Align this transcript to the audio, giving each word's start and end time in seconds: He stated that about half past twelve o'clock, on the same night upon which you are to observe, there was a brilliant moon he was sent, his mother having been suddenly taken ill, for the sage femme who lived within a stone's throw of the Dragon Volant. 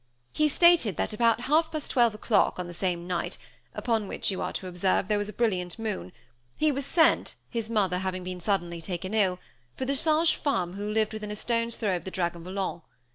He 0.33 0.49
stated 0.49 0.97
that 0.97 1.13
about 1.13 1.41
half 1.41 1.71
past 1.71 1.91
twelve 1.91 2.15
o'clock, 2.15 2.57
on 2.57 2.65
the 2.65 2.73
same 2.73 3.05
night 3.05 3.37
upon 3.75 4.07
which 4.07 4.31
you 4.31 4.41
are 4.41 4.51
to 4.53 4.65
observe, 4.65 5.07
there 5.07 5.17
was 5.19 5.29
a 5.29 5.31
brilliant 5.31 5.77
moon 5.77 6.11
he 6.57 6.71
was 6.71 6.87
sent, 6.87 7.35
his 7.51 7.69
mother 7.69 7.99
having 7.99 8.23
been 8.23 8.39
suddenly 8.39 8.81
taken 8.81 9.13
ill, 9.13 9.37
for 9.75 9.85
the 9.85 9.95
sage 9.95 10.33
femme 10.35 10.73
who 10.73 10.89
lived 10.89 11.13
within 11.13 11.29
a 11.29 11.35
stone's 11.35 11.77
throw 11.77 11.95
of 11.95 12.03
the 12.05 12.09
Dragon 12.09 12.43
Volant. 12.43 12.81